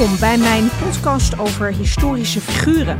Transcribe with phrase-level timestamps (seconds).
[0.00, 2.98] Welkom bij mijn podcast over historische figuren.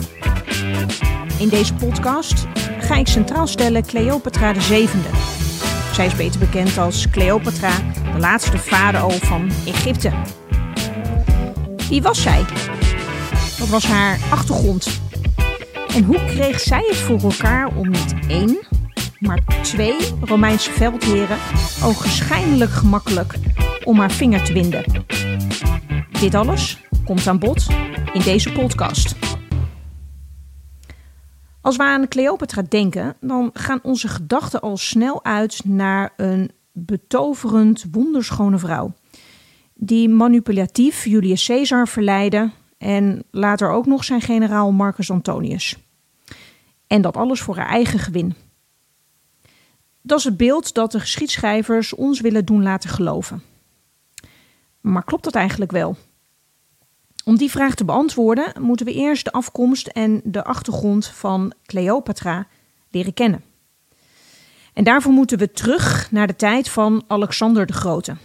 [1.39, 2.47] In deze podcast
[2.81, 4.89] ga ik centraal stellen Cleopatra VII.
[5.93, 7.71] Zij is beter bekend als Cleopatra,
[8.13, 10.13] de laatste farao van Egypte.
[11.89, 12.45] Wie was zij?
[13.59, 15.01] Wat was haar achtergrond?
[15.95, 18.59] En hoe kreeg zij het voor elkaar om niet één,
[19.19, 21.39] maar twee Romeinse veldheren
[21.83, 23.35] ogenschijnlijk gemakkelijk
[23.85, 24.85] om haar vinger te winden?
[26.21, 26.79] Dit alles
[27.11, 27.67] komt aan bod
[28.13, 29.15] in deze podcast.
[31.61, 37.85] Als we aan Cleopatra denken, dan gaan onze gedachten al snel uit naar een betoverend,
[37.91, 38.93] wonderschone vrouw.
[39.75, 45.77] Die manipulatief Julius Caesar verleidde en later ook nog zijn generaal Marcus Antonius.
[46.87, 48.35] En dat alles voor haar eigen gewin.
[50.03, 53.43] Dat is het beeld dat de geschiedschrijvers ons willen doen laten geloven.
[54.81, 55.97] Maar klopt dat eigenlijk wel?
[57.25, 62.47] Om die vraag te beantwoorden moeten we eerst de afkomst en de achtergrond van Cleopatra
[62.91, 63.45] leren kennen.
[64.73, 68.17] En daarvoor moeten we terug naar de tijd van Alexander de Grote,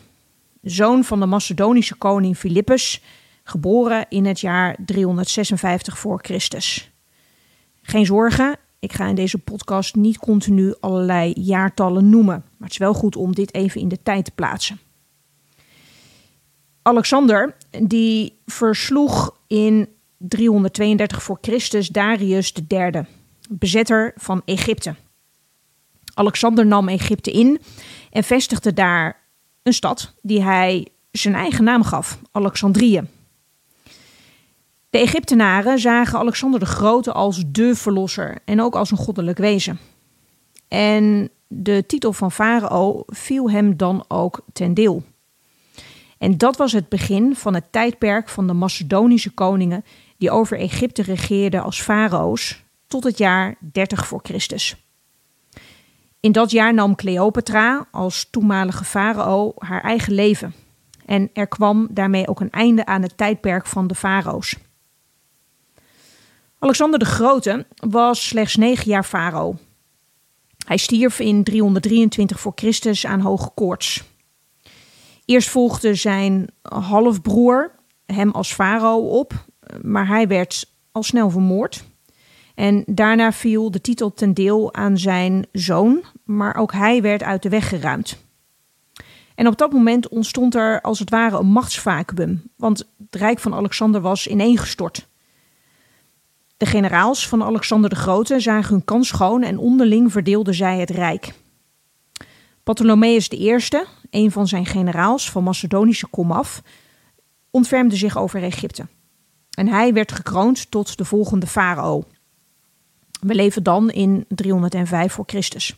[0.61, 3.01] zoon van de Macedonische koning Philippus,
[3.43, 6.91] geboren in het jaar 356 voor Christus.
[7.81, 12.77] Geen zorgen, ik ga in deze podcast niet continu allerlei jaartallen noemen, maar het is
[12.77, 14.79] wel goed om dit even in de tijd te plaatsen.
[16.87, 23.05] Alexander die versloeg in 332 voor Christus Darius III,
[23.49, 24.95] bezetter van Egypte.
[26.13, 27.61] Alexander nam Egypte in
[28.11, 29.19] en vestigde daar
[29.63, 33.01] een stad die hij zijn eigen naam gaf, Alexandrië.
[34.89, 39.79] De Egyptenaren zagen Alexander de Grote als de verlosser en ook als een goddelijk wezen.
[40.67, 45.03] En de titel van farao viel hem dan ook ten deel.
[46.17, 49.85] En dat was het begin van het tijdperk van de Macedonische koningen
[50.17, 54.75] die over Egypte regeerden als farao's tot het jaar 30 voor Christus.
[56.19, 60.53] In dat jaar nam Cleopatra als toenmalige farao haar eigen leven.
[61.05, 64.55] En er kwam daarmee ook een einde aan het tijdperk van de farao's.
[66.59, 69.57] Alexander de Grote was slechts negen jaar farao.
[70.65, 74.03] Hij stierf in 323 voor Christus aan hoge koorts.
[75.25, 77.71] Eerst volgde zijn halfbroer
[78.05, 79.45] hem als farao op,
[79.81, 81.83] maar hij werd al snel vermoord.
[82.55, 87.43] En daarna viel de titel ten deel aan zijn zoon, maar ook hij werd uit
[87.43, 88.23] de weg geruimd.
[89.35, 93.53] En op dat moment ontstond er als het ware een machtsvacuum, want het rijk van
[93.53, 95.07] Alexander was ineengestort.
[96.57, 100.89] De generaals van Alexander de Grote zagen hun kans schoon en onderling verdeelden zij het
[100.89, 101.33] rijk.
[102.73, 103.57] Ptolemaeus I,
[104.09, 106.61] een van zijn generaals van Macedonische komaf,
[107.51, 108.87] ontfermde zich over Egypte.
[109.49, 112.03] En hij werd gekroond tot de volgende farao.
[113.19, 115.75] We leven dan in 305 voor Christus.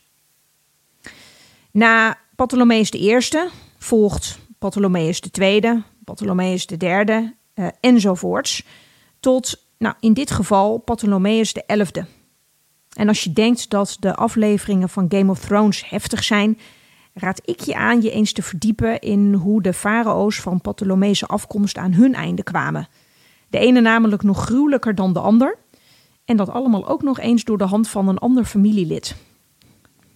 [1.71, 3.19] Na Ptolemaeus I
[3.77, 8.63] volgt Ptolemaeus II, Ptolemaeus III uh, enzovoorts.
[9.19, 12.05] Tot, nou, in dit geval, Ptolemaeus XI.
[12.93, 16.57] En als je denkt dat de afleveringen van Game of Thrones heftig zijn,
[17.19, 21.77] raad ik je aan je eens te verdiepen in hoe de farao's van Ptolemese afkomst
[21.77, 22.87] aan hun einde kwamen.
[23.49, 25.57] De ene namelijk nog gruwelijker dan de ander.
[26.25, 29.15] En dat allemaal ook nog eens door de hand van een ander familielid.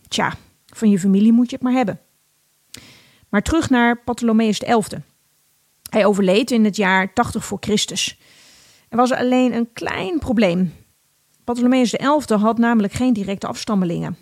[0.07, 0.34] Tja,
[0.66, 2.00] van je familie moet je het maar hebben.
[3.29, 4.97] Maar terug naar Ptolemeus XI.
[5.89, 8.19] Hij overleed in het jaar 80 voor Christus.
[8.89, 10.73] Er was alleen een klein probleem.
[11.44, 14.18] Ptolemeus XI had namelijk geen directe afstammelingen.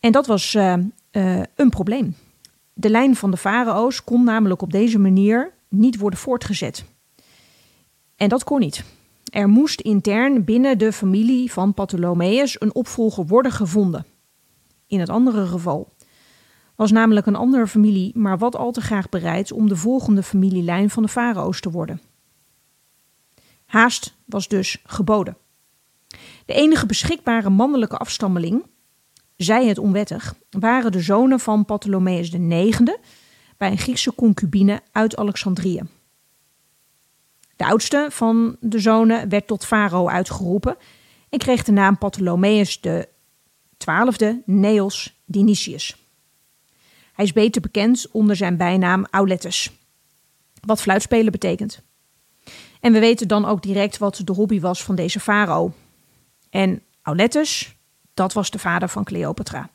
[0.00, 0.74] En dat was uh,
[1.12, 2.14] uh, een probleem.
[2.72, 6.84] De lijn van de farao's kon namelijk op deze manier niet worden voortgezet.
[8.16, 8.84] En dat kon niet.
[9.32, 14.06] Er moest intern binnen de familie van Ptolemaeus een opvolger worden gevonden.
[14.86, 15.92] In het andere geval
[16.76, 20.90] was namelijk een andere familie maar wat al te graag bereid om de volgende familielijn
[20.90, 22.00] van de farao's te worden.
[23.64, 25.36] Haast was dus geboden.
[26.46, 28.64] De enige beschikbare mannelijke afstammeling
[29.38, 32.78] zij het onwettig, waren de zonen van Ptolemaeus IX
[33.56, 35.82] bij een Griekse concubine uit Alexandrië.
[37.56, 40.76] De oudste van de zonen werd tot farao uitgeroepen
[41.28, 41.98] en kreeg de naam
[42.80, 43.08] de
[43.76, 45.96] twaalfde Neos Dionysius.
[47.12, 49.70] Hij is beter bekend onder zijn bijnaam Auletus,
[50.60, 51.82] wat fluitspelen betekent.
[52.80, 55.72] En we weten dan ook direct wat de hobby was van deze farao.
[56.50, 57.76] En Auletus,
[58.18, 59.70] dat was de vader van Cleopatra.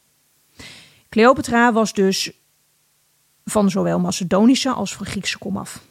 [1.10, 2.32] Cleopatra was dus
[3.46, 5.82] van zowel Macedonische als van Griekse komaf.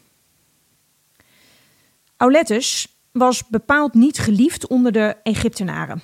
[2.16, 6.00] Auletes was bepaald niet geliefd onder de Egyptenaren.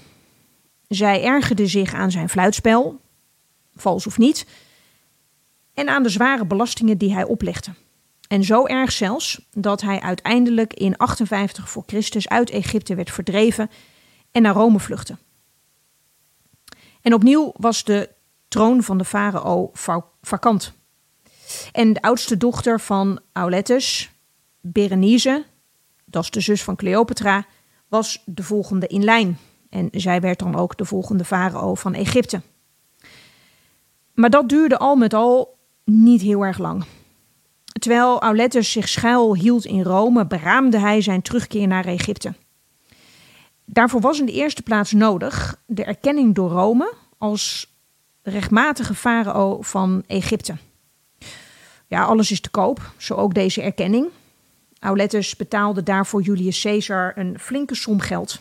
[0.89, 3.01] Zij ergerde zich aan zijn fluitspel,
[3.77, 4.47] vals of niet,
[5.75, 7.71] en aan de zware belastingen die hij oplegde.
[8.29, 13.71] En zo erg zelfs dat hij uiteindelijk in 58 voor Christus uit Egypte werd verdreven
[14.31, 15.17] en naar Rome vluchtte.
[17.09, 18.11] En opnieuw was de
[18.49, 19.71] troon van de farao
[20.23, 20.73] vakant.
[21.73, 24.11] En de oudste dochter van Auletes,
[24.61, 25.45] Berenice,
[26.05, 27.47] dat is de zus van Cleopatra,
[27.89, 29.39] was de volgende in lijn.
[29.71, 32.41] En zij werd dan ook de volgende farao van Egypte.
[34.15, 36.85] Maar dat duurde al met al niet heel erg lang.
[37.65, 42.35] Terwijl Auletes zich schuil hield in Rome, beraamde hij zijn terugkeer naar Egypte.
[43.71, 47.73] Daarvoor was in de eerste plaats nodig de erkenning door Rome als
[48.23, 50.57] rechtmatige farao van Egypte.
[51.87, 54.07] Ja, alles is te koop, zo ook deze erkenning.
[54.79, 58.41] Auletes betaalde daarvoor Julius Caesar een flinke som geld.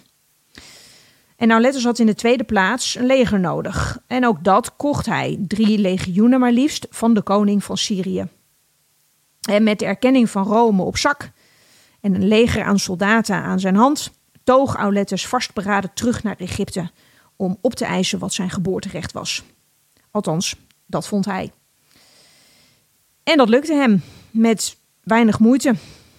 [1.36, 4.00] En Auletes had in de tweede plaats een leger nodig.
[4.08, 8.28] En ook dat kocht hij, drie legioenen maar liefst, van de koning van Syrië.
[9.50, 11.32] En met de erkenning van Rome op zak
[12.02, 14.12] en een leger aan soldaten aan zijn hand,
[14.48, 16.90] toog Auletes vastberaden terug naar Egypte
[17.36, 19.44] om op te eisen wat zijn geboorterecht was.
[20.12, 20.56] Althans,
[20.86, 21.52] dat vond hij.
[23.24, 25.76] En dat lukte hem met weinig moeite,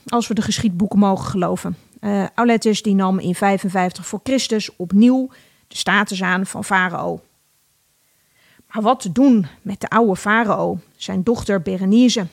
[0.07, 1.77] als we de geschiedboeken mogen geloven.
[2.01, 5.31] Uh, Auletes die nam in 55 voor Christus opnieuw
[5.69, 7.21] de status aan van farao.
[8.73, 12.27] Maar wat te doen met de oude farao, zijn dochter Berenice?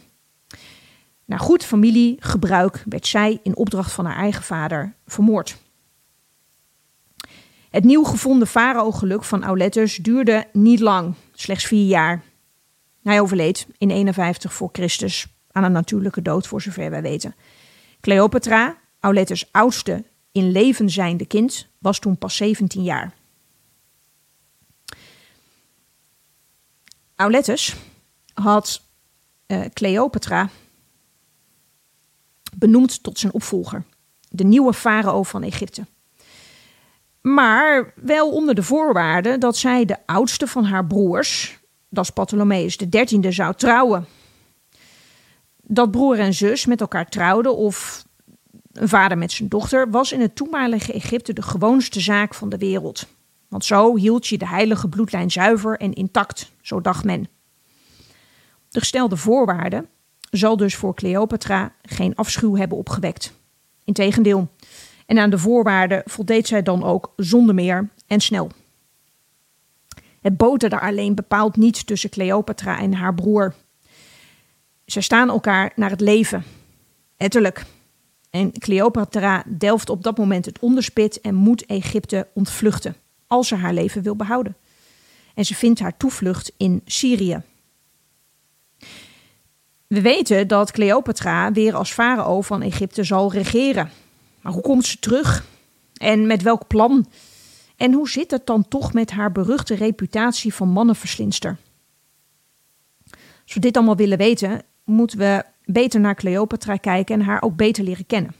[1.25, 5.63] Na goed familiegebruik werd zij in opdracht van haar eigen vader vermoord.
[7.75, 12.24] Het nieuw gevonden farao-geluk van Auletes duurde niet lang, slechts vier jaar.
[13.04, 17.36] Hij overleed in 51 voor Christus aan een natuurlijke dood, voor zover wij weten.
[18.01, 23.13] Cleopatra, Auletes oudste in leven zijnde kind, was toen pas 17 jaar.
[27.16, 27.75] Auletes
[28.33, 28.81] had
[29.48, 30.50] uh, Cleopatra
[32.54, 33.83] benoemd tot zijn opvolger,
[34.30, 35.86] de nieuwe farao van Egypte.
[37.25, 42.77] Maar wel onder de voorwaarde dat zij de oudste van haar broers, dat is Ptolemaeus
[42.89, 44.06] XIII, zou trouwen.
[45.62, 48.06] Dat broer en zus met elkaar trouwden of
[48.72, 52.57] een vader met zijn dochter was in het toenmalige Egypte de gewoonste zaak van de
[52.57, 53.07] wereld.
[53.48, 57.27] Want zo hield je de heilige bloedlijn zuiver en intact, zo dacht men.
[58.69, 59.86] De gestelde voorwaarde
[60.31, 63.33] zal dus voor Cleopatra geen afschuw hebben opgewekt.
[63.83, 64.50] Integendeel.
[65.05, 68.51] En aan de voorwaarden voldeed zij dan ook zonder meer en snel.
[70.21, 73.53] Het boterde alleen bepaald niet tussen Cleopatra en haar broer.
[74.85, 76.43] Ze staan elkaar naar het leven.
[77.17, 77.65] Etterlijk.
[78.29, 82.95] En Cleopatra delft op dat moment het onderspit en moet Egypte ontvluchten,
[83.27, 84.55] als ze haar leven wil behouden.
[85.33, 87.41] En ze vindt haar toevlucht in Syrië.
[89.87, 93.91] We weten dat Cleopatra weer als farao van Egypte zal regeren.
[94.45, 95.45] Maar hoe komt ze terug?
[95.94, 97.07] En met welk plan?
[97.75, 101.57] En hoe zit het dan toch met haar beruchte reputatie van mannenverslinster?
[103.43, 107.55] Als we dit allemaal willen weten, moeten we beter naar Cleopatra kijken en haar ook
[107.55, 108.36] beter leren kennen.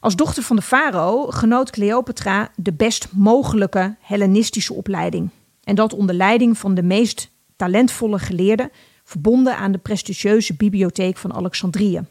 [0.00, 5.30] Als dochter van de farao genoot Cleopatra de best mogelijke Hellenistische opleiding.
[5.64, 8.70] En dat onder leiding van de meest talentvolle geleerden,
[9.04, 12.02] verbonden aan de prestigieuze bibliotheek van Alexandrië.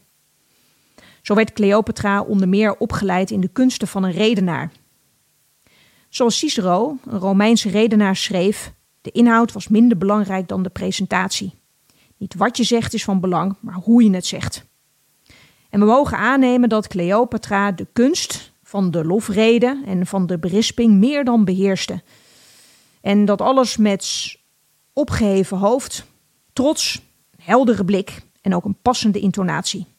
[1.24, 4.72] Zo werd Cleopatra onder meer opgeleid in de kunsten van een redenaar.
[6.10, 11.54] Zoals Cicero, een Romeinse redenaar, schreef: de inhoud was minder belangrijk dan de presentatie.
[12.18, 14.66] Niet wat je zegt is van belang, maar hoe je het zegt.
[15.70, 20.94] En we mogen aannemen dat Cleopatra de kunst van de lofrede en van de berisping
[20.94, 22.02] meer dan beheerste.
[23.02, 24.36] En dat alles met
[24.94, 26.06] opgeheven hoofd,
[26.54, 27.02] trots,
[27.38, 29.93] heldere blik en ook een passende intonatie.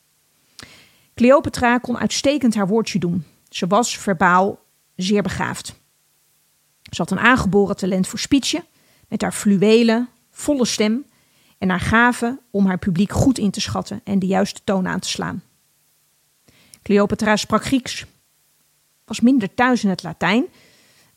[1.15, 3.25] Cleopatra kon uitstekend haar woordje doen.
[3.49, 4.59] Ze was verbaal
[4.97, 5.75] zeer begaafd.
[6.83, 8.65] Ze had een aangeboren talent voor speechen,
[9.09, 11.05] met haar fluwelen, volle stem
[11.59, 15.01] en haar gave om haar publiek goed in te schatten en de juiste toon aan
[15.01, 15.43] te slaan.
[16.83, 18.07] Cleopatra sprak Grieks,
[19.05, 20.45] was minder thuis in het Latijn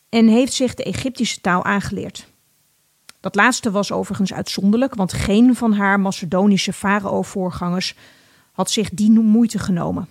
[0.10, 2.28] en heeft zich de Egyptische taal aangeleerd.
[3.20, 7.96] Dat laatste was overigens uitzonderlijk, want geen van haar Macedonische farao-voorgangers
[8.58, 10.08] had zich die moeite genomen.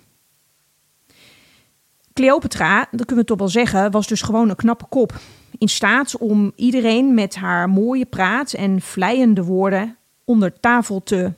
[2.12, 5.20] Cleopatra, dat kunnen we toch wel zeggen, was dus gewoon een knappe kop.
[5.58, 11.32] In staat om iedereen met haar mooie praat en vleiende woorden onder tafel te,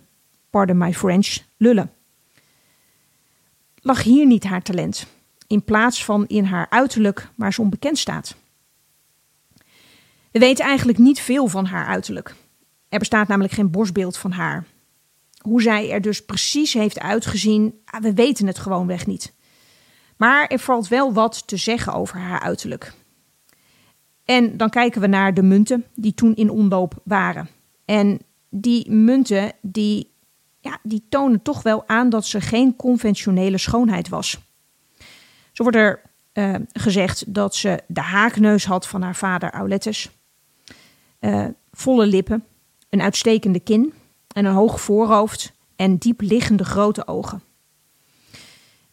[0.50, 1.93] pardon my French, lullen.
[3.81, 5.07] lag hier niet haar talent,
[5.47, 8.37] in plaats van in haar uiterlijk waar ze onbekend staat.
[10.31, 12.35] We weten eigenlijk niet veel van haar uiterlijk.
[12.88, 14.67] Er bestaat namelijk geen borstbeeld van haar.
[15.38, 19.35] Hoe zij er dus precies heeft uitgezien, ah, we weten het gewoonweg niet.
[20.16, 22.92] Maar er valt wel wat te zeggen over haar uiterlijk.
[24.25, 27.49] En dan kijken we naar de munten die toen in omloop waren.
[27.85, 30.11] En die munten die,
[30.61, 34.38] ja, die tonen toch wel aan dat ze geen conventionele schoonheid was.
[35.52, 36.02] Zo wordt er
[36.33, 40.11] uh, gezegd dat ze de haakneus had van haar vader Auletes,
[41.21, 42.45] uh, volle lippen,
[42.90, 43.92] een uitstekende kin
[44.38, 47.42] en een hoog voorhoofd en diep liggende grote ogen.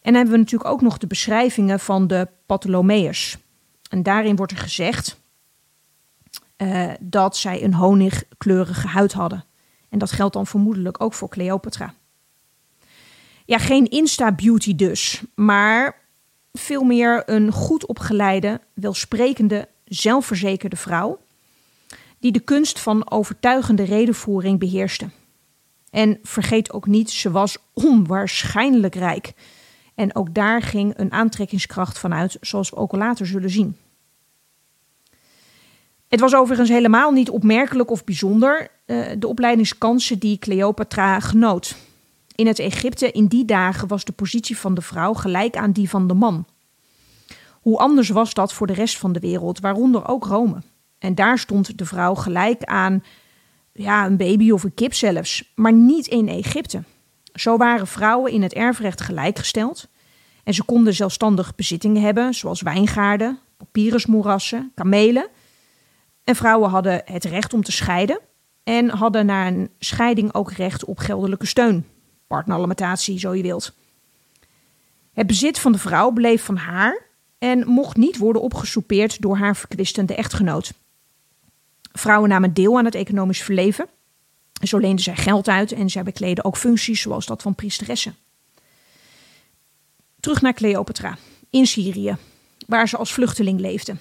[0.00, 3.38] En dan hebben we natuurlijk ook nog de beschrijvingen van de Ptolomeërs.
[3.90, 5.20] En daarin wordt er gezegd
[6.56, 9.44] uh, dat zij een honigkleurige huid hadden.
[9.88, 11.94] En dat geldt dan vermoedelijk ook voor Cleopatra.
[13.44, 16.00] Ja, geen Insta-beauty dus, maar
[16.52, 21.18] veel meer een goed opgeleide, welsprekende, zelfverzekerde vrouw.
[22.18, 25.08] Die de kunst van overtuigende redenvoering beheerste.
[25.96, 29.32] En vergeet ook niet, ze was onwaarschijnlijk rijk.
[29.94, 33.76] En ook daar ging een aantrekkingskracht vanuit, zoals we ook later zullen zien.
[36.08, 41.76] Het was overigens helemaal niet opmerkelijk of bijzonder uh, de opleidingskansen die Cleopatra genoot.
[42.34, 45.88] In het Egypte in die dagen was de positie van de vrouw gelijk aan die
[45.88, 46.46] van de man.
[47.50, 50.62] Hoe anders was dat voor de rest van de wereld, waaronder ook Rome.
[50.98, 53.02] En daar stond de vrouw gelijk aan
[53.76, 56.82] ja, een baby of een kip zelfs, maar niet in Egypte.
[57.32, 59.88] Zo waren vrouwen in het erfrecht gelijkgesteld
[60.44, 65.28] en ze konden zelfstandig bezittingen hebben, zoals wijngaarden, papyrusmoerassen, kamelen.
[66.24, 68.20] En vrouwen hadden het recht om te scheiden
[68.64, 71.86] en hadden na een scheiding ook recht op geldelijke steun,
[72.26, 73.74] partneralimentatie, zo je wilt.
[75.12, 77.02] Het bezit van de vrouw bleef van haar
[77.38, 80.72] en mocht niet worden opgesoupeerd door haar verkwistende echtgenoot.
[81.98, 83.88] Vrouwen namen deel aan het economisch verleven.
[84.62, 88.16] Zo leenden zij geld uit en zij bekleden ook functies zoals dat van priesteressen.
[90.20, 91.16] Terug naar Cleopatra
[91.50, 92.16] in Syrië,
[92.66, 93.96] waar ze als vluchteling leefde.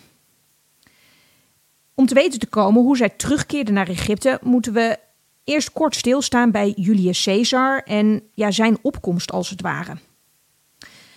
[1.93, 4.99] Om te weten te komen hoe zij terugkeerde naar Egypte, moeten we
[5.43, 9.97] eerst kort stilstaan bij Julius Caesar en ja, zijn opkomst als het ware.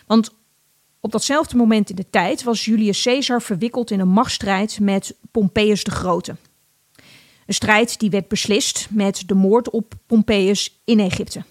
[0.06, 0.30] Want
[1.00, 5.84] op datzelfde moment in de tijd was Julius Caesar verwikkeld in een machtsstrijd met Pompeius
[5.84, 6.36] de Grote.
[7.48, 11.42] Een strijd die werd beslist met de moord op Pompeius in Egypte.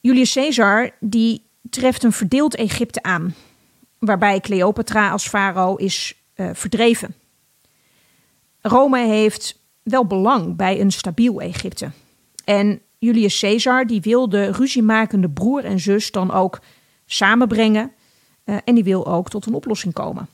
[0.00, 3.34] Julius Caesar die treft een verdeeld Egypte aan,
[3.98, 7.14] waarbij Cleopatra als farao is uh, verdreven.
[8.60, 11.90] Rome heeft wel belang bij een stabiel Egypte.
[12.44, 16.60] En Julius Caesar die wil de ruziemakende broer en zus dan ook
[17.06, 17.92] samenbrengen
[18.44, 20.28] uh, en die wil ook tot een oplossing komen.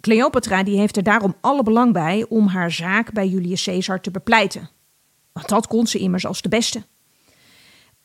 [0.00, 4.10] Cleopatra die heeft er daarom alle belang bij om haar zaak bij Julius Caesar te
[4.10, 4.68] bepleiten.
[5.32, 6.82] Want dat kon ze immers als de beste.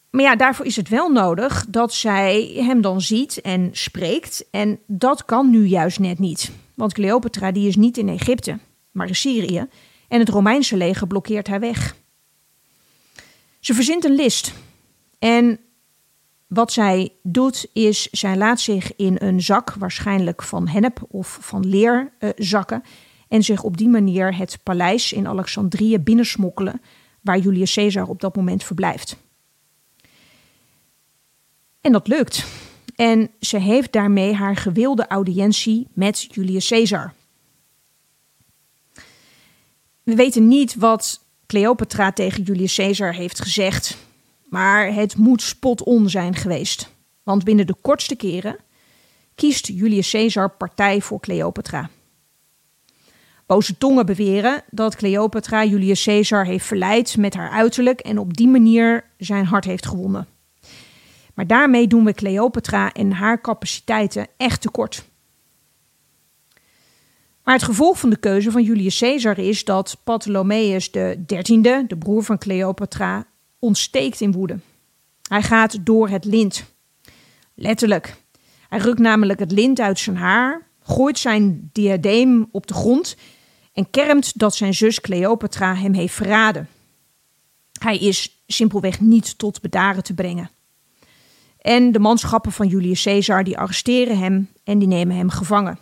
[0.10, 4.46] Maar ja, daarvoor is het wel nodig dat zij hem dan ziet en spreekt.
[4.52, 6.52] En dat kan nu juist net niet.
[6.74, 8.60] Want Cleopatra die is niet in Egypte,
[8.92, 9.68] maar in Syrië.
[10.08, 11.96] En het Romeinse leger blokkeert haar weg.
[13.60, 14.54] Ze verzint een list.
[15.20, 15.60] En
[16.48, 21.68] wat zij doet is, zij laat zich in een zak, waarschijnlijk van hennep of van
[21.68, 22.84] leer, uh, zakken.
[23.28, 26.82] En zich op die manier het paleis in Alexandrië binnensmokkelen,
[27.22, 29.18] waar Julius Caesar op dat moment verblijft.
[31.82, 32.46] En dat lukt.
[32.96, 37.14] En ze heeft daarmee haar gewilde audiëntie met Julius Caesar.
[40.04, 43.98] We weten niet wat Cleopatra tegen Julius Caesar heeft gezegd,
[44.50, 46.94] maar het moet spot on zijn geweest.
[47.24, 48.58] Want binnen de kortste keren
[49.36, 51.90] kiest Julius Caesar partij voor Cleopatra.
[53.46, 58.48] Boze tongen beweren dat Cleopatra Julius Caesar heeft verleid met haar uiterlijk en op die
[58.48, 60.28] manier zijn hart heeft gewonnen.
[61.34, 65.06] Maar daarmee doen we Cleopatra en haar capaciteiten echt tekort.
[67.44, 70.90] Maar het gevolg van de keuze van Julius Caesar is dat Ptolemaeus
[71.26, 73.26] XIII, de broer van Cleopatra,
[73.66, 74.60] ontsteekt in woede.
[75.28, 76.66] Hij gaat door het lint.
[77.54, 78.16] Letterlijk.
[78.70, 83.16] Hij rukt namelijk het lint uit zijn haar, gooit zijn diadeem op de grond
[83.74, 86.70] en kermt dat zijn zus Cleopatra hem heeft verraden.
[87.80, 90.50] Hij is simpelweg niet tot bedaren te brengen.
[91.62, 95.78] En de manschappen van Julius Caesar die arresteren hem en die nemen hem gevangen.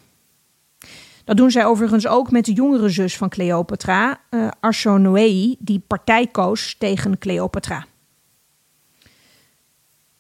[1.24, 6.75] Dat doen zij overigens ook met de jongere zus van Cleopatra, uh, die partij koos
[6.80, 7.86] tegen Cleopatra.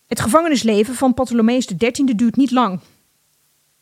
[0.07, 2.79] Het gevangenisleven van Ptolemaeus XIII duurt niet lang.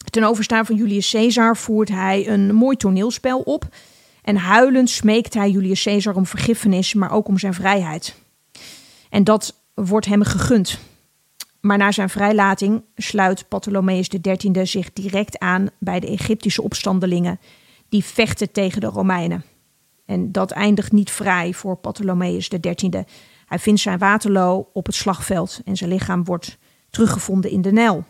[0.10, 3.66] Ten overstaan van Julius Caesar voert hij een mooi toneelspel op.
[4.22, 8.16] En huilend smeekt hij Julius Caesar om vergiffenis, maar ook om zijn vrijheid.
[9.10, 10.80] En dat wordt hem gegund.
[11.62, 17.40] Maar na zijn vrijlating sluit Ptolemaeus XIII zich direct aan bij de Egyptische opstandelingen
[17.90, 19.44] die vechten tegen de Romeinen.
[20.06, 23.04] En dat eindigt niet vrij voor Ptolemaeus XIII.
[23.46, 26.58] Hij vindt zijn Waterloo op het slagveld en zijn lichaam wordt
[26.90, 28.04] teruggevonden in de Nijl.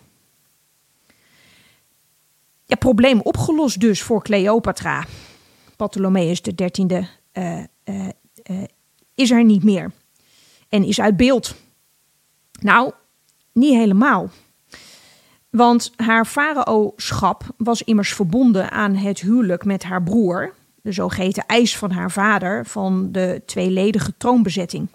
[2.65, 5.05] Ja, probleem opgelost dus voor Cleopatra.
[5.75, 8.07] Ptolemaeus XIII uh, uh,
[8.49, 8.63] uh,
[9.15, 9.91] is er niet meer
[10.69, 11.55] en is uit beeld.
[12.59, 12.93] Nou,
[13.53, 14.29] niet helemaal.
[15.49, 21.77] Want haar faraoschap was immers verbonden aan het huwelijk met haar broer, de zogeheten eis
[21.77, 24.87] van haar vader van de tweeledige troonbezetting.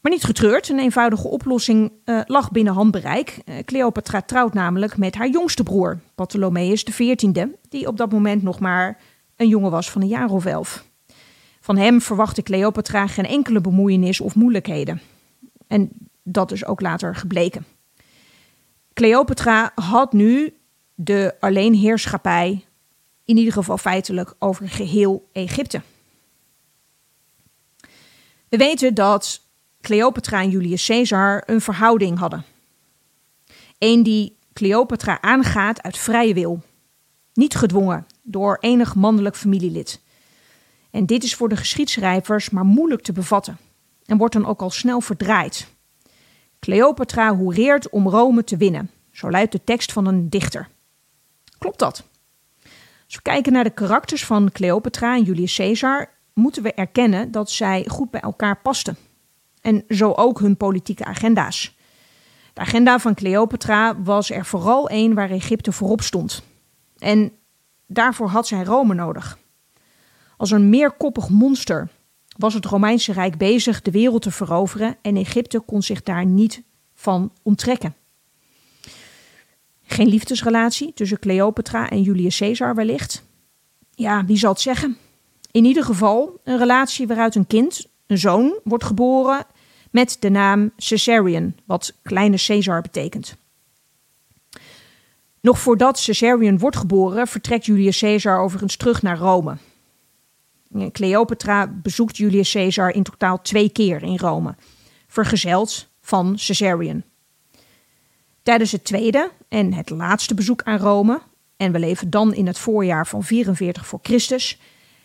[0.00, 3.38] Maar niet getreurd, een eenvoudige oplossing uh, lag binnen handbereik.
[3.44, 8.60] Uh, Cleopatra trouwt namelijk met haar jongste broer, Ptolemaeus XIV, die op dat moment nog
[8.60, 8.98] maar
[9.36, 10.84] een jongen was van een jaar of elf.
[11.60, 15.00] Van hem verwachtte Cleopatra geen enkele bemoeienis of moeilijkheden.
[15.66, 15.90] En
[16.32, 17.66] dat is ook later gebleken.
[18.92, 20.54] Cleopatra had nu
[20.94, 22.64] de alleenheerschappij,
[23.24, 25.82] in ieder geval feitelijk, over geheel Egypte.
[28.48, 29.42] We weten dat
[29.80, 32.44] Cleopatra en Julius Caesar een verhouding hadden.
[33.78, 36.62] Een die Cleopatra aangaat uit vrije wil,
[37.32, 40.00] niet gedwongen door enig mannelijk familielid.
[40.90, 43.58] En dit is voor de geschiedschrijvers maar moeilijk te bevatten
[44.04, 45.68] en wordt dan ook al snel verdraaid.
[46.60, 50.68] Cleopatra hoereert om Rome te winnen, zo luidt de tekst van een dichter.
[51.58, 52.04] Klopt dat?
[53.04, 57.50] Als we kijken naar de karakters van Cleopatra en Julius Caesar, moeten we erkennen dat
[57.50, 58.96] zij goed bij elkaar pasten.
[59.60, 61.76] En zo ook hun politieke agenda's.
[62.52, 66.42] De agenda van Cleopatra was er vooral één waar Egypte voorop stond.
[66.98, 67.32] En
[67.86, 69.38] daarvoor had zij Rome nodig.
[70.36, 71.88] Als een meerkoppig monster
[72.36, 76.62] was het Romeinse Rijk bezig de wereld te veroveren en Egypte kon zich daar niet
[76.94, 77.94] van onttrekken.
[79.82, 83.24] Geen liefdesrelatie tussen Cleopatra en Julius Caesar wellicht.
[83.94, 84.96] Ja, wie zal het zeggen?
[85.50, 89.46] In ieder geval een relatie waaruit een kind, een zoon, wordt geboren
[89.90, 93.36] met de naam Caesarion, wat kleine Caesar betekent.
[95.40, 99.56] Nog voordat Caesarion wordt geboren, vertrekt Julius Caesar overigens terug naar Rome.
[100.92, 104.54] Cleopatra bezoekt Julius Caesar in totaal twee keer in Rome,
[105.06, 107.04] vergezeld van Caesarion.
[108.42, 111.20] Tijdens het tweede en het laatste bezoek aan Rome,
[111.56, 114.60] en we leven dan in het voorjaar van 44 voor Christus,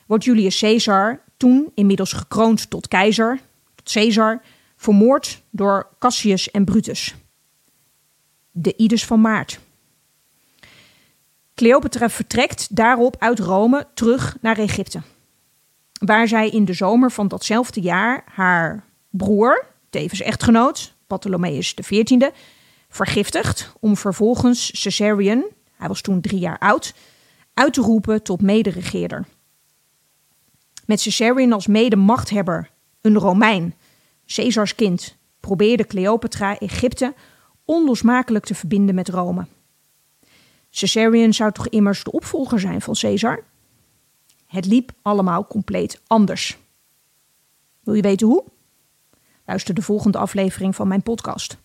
[0.07, 3.39] wordt Julius Caesar, toen inmiddels gekroond tot keizer,
[3.75, 4.41] tot Caesar,
[4.75, 7.15] vermoord door Cassius en Brutus.
[8.51, 9.59] De Ides van Maart.
[11.55, 15.01] Cleopatra vertrekt daarop uit Rome terug naar Egypte
[15.99, 22.29] waar zij in de zomer van datzelfde jaar haar broer, tevens echtgenoot, Ptolemaeus XIV,
[22.89, 26.93] vergiftigt om vervolgens Caesarion, hij was toen drie jaar oud,
[27.53, 29.25] uit te roepen tot mederegeerder.
[30.85, 32.69] Met Caesarion als medemachthebber,
[33.01, 33.75] een Romein,
[34.25, 37.13] Caesars kind, probeerde Cleopatra Egypte
[37.65, 39.45] onlosmakelijk te verbinden met Rome.
[40.71, 43.43] Caesarion zou toch immers de opvolger zijn van Caesar?
[44.45, 46.57] Het liep allemaal compleet anders.
[47.83, 48.43] Wil je weten hoe?
[49.45, 51.57] Luister de volgende aflevering van mijn podcast.